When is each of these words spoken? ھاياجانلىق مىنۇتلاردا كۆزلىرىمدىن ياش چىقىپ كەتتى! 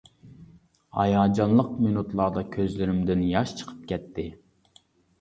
ھاياجانلىق 0.99 1.69
مىنۇتلاردا 1.87 2.45
كۆزلىرىمدىن 2.57 3.25
ياش 3.31 3.57
چىقىپ 3.63 3.89
كەتتى! 3.95 4.29